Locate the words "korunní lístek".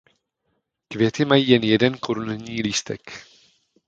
1.97-3.11